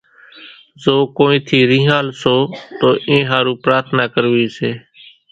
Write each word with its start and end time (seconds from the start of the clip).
زو 0.83 0.95
ڪونئين 1.17 1.45
ٿي 1.47 1.59
رينۿال 1.69 2.07
سو 2.21 2.35
تو 2.79 2.87
اين 3.07 3.21
ۿارُو 3.31 3.53
پرارٿنا 3.63 4.03
ڪروي 4.15 4.47
سي 4.57 4.69